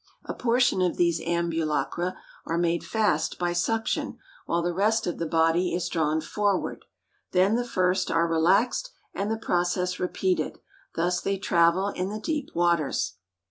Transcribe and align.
A 0.25 0.33
portion 0.33 0.81
of 0.81 0.97
these 0.97 1.21
ambulacra 1.21 2.17
are 2.47 2.57
made 2.57 2.83
fast 2.83 3.37
by 3.37 3.53
suction 3.53 4.17
while 4.47 4.63
the 4.63 4.73
rest 4.73 5.05
of 5.05 5.19
the 5.19 5.27
body 5.27 5.75
is 5.75 5.87
drawn 5.89 6.21
forward; 6.21 6.85
then 7.33 7.53
the 7.53 7.63
first 7.67 8.09
are 8.09 8.27
relaxed 8.27 8.89
and 9.13 9.29
the 9.29 9.37
process 9.37 9.99
repeated, 9.99 10.57
thus 10.95 11.21
they 11.21 11.37
travel 11.37 11.89
in 11.89 12.09
the 12.09 12.19
deep 12.19 12.49
waters. 12.55 13.17